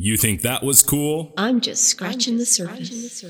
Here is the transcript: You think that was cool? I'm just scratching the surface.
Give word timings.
You 0.00 0.16
think 0.16 0.42
that 0.42 0.62
was 0.62 0.80
cool? 0.80 1.32
I'm 1.36 1.60
just 1.60 1.88
scratching 1.88 2.38
the 2.38 2.46
surface. 2.46 3.24